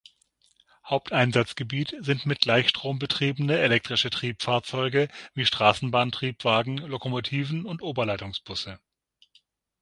[0.83, 8.79] Haupteinsatzgebiet sind mit Gleichstrom betriebene elektrische Triebfahrzeuge wie Straßenbahntriebwagen, Lokomotiven und Oberleitungsbusse.